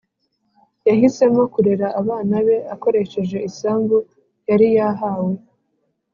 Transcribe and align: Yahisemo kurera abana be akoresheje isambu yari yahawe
Yahisemo 0.87 1.41
kurera 1.53 1.87
abana 2.01 2.35
be 2.47 2.57
akoresheje 2.75 3.37
isambu 3.49 3.97
yari 4.49 4.67
yahawe 4.77 5.33